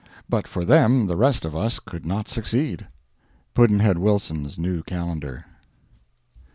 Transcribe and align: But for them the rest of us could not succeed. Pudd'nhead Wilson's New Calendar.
But 0.27 0.47
for 0.47 0.65
them 0.65 1.05
the 1.05 1.15
rest 1.15 1.45
of 1.45 1.55
us 1.55 1.77
could 1.77 2.07
not 2.07 2.27
succeed. 2.27 2.87
Pudd'nhead 3.53 3.99
Wilson's 3.99 4.57
New 4.57 4.81
Calendar. 4.81 5.45